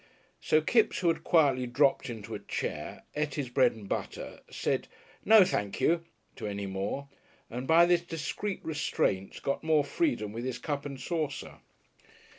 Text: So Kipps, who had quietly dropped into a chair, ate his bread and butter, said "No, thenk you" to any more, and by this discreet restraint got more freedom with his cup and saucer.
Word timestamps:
So 0.39 0.61
Kipps, 0.63 0.97
who 1.01 1.09
had 1.09 1.23
quietly 1.23 1.67
dropped 1.67 2.09
into 2.09 2.33
a 2.33 2.39
chair, 2.39 3.03
ate 3.15 3.35
his 3.35 3.49
bread 3.49 3.73
and 3.73 3.87
butter, 3.87 4.39
said 4.49 4.87
"No, 5.23 5.41
thenk 5.43 5.79
you" 5.79 6.03
to 6.37 6.47
any 6.47 6.65
more, 6.65 7.07
and 7.51 7.67
by 7.67 7.85
this 7.85 8.01
discreet 8.01 8.61
restraint 8.65 9.39
got 9.43 9.63
more 9.63 9.83
freedom 9.83 10.33
with 10.33 10.43
his 10.43 10.57
cup 10.57 10.87
and 10.87 10.99
saucer. 10.99 11.59